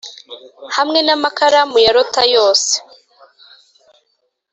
hamwe 0.75 0.99
namakaramu 1.05 1.77
ya 1.85 1.91
lotta 1.95 2.23
yose 2.35 2.73